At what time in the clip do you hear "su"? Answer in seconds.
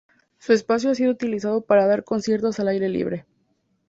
0.39-0.51